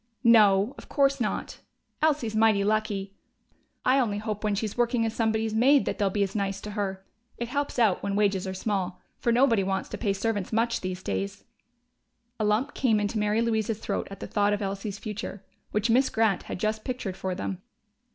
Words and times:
"No, 0.23 0.73
of 0.79 0.89
course 0.89 1.21
not. 1.21 1.59
Elsie's 2.01 2.35
mighty 2.35 2.63
lucky.... 2.63 3.13
I 3.85 3.99
only 3.99 4.17
hope 4.17 4.43
when 4.43 4.55
she's 4.55 4.75
working 4.75 5.05
as 5.05 5.13
somebody's 5.13 5.53
maid 5.53 5.85
that 5.85 5.99
they'll 5.99 6.09
be 6.09 6.23
as 6.23 6.33
nice 6.33 6.59
to 6.61 6.71
her. 6.71 7.05
It 7.37 7.49
helps 7.49 7.77
out, 7.77 8.01
when 8.01 8.15
wages 8.15 8.47
are 8.47 8.53
small. 8.55 8.99
For 9.19 9.31
nobody 9.31 9.61
wants 9.63 9.89
to 9.89 9.99
pay 9.99 10.13
servants 10.13 10.51
much 10.51 10.81
these 10.81 11.03
days." 11.03 11.43
A 12.39 12.43
lump 12.43 12.73
came 12.73 12.99
into 12.99 13.19
Mary 13.19 13.43
Louise's 13.43 13.77
throat 13.77 14.07
at 14.09 14.19
the 14.19 14.25
thought 14.25 14.53
of 14.53 14.61
Elsie's 14.63 14.97
future, 14.97 15.45
which 15.69 15.91
Miss 15.91 16.09
Grant 16.09 16.41
had 16.49 16.59
just 16.59 16.83
pictured 16.83 17.15
for 17.15 17.35
them. 17.35 17.61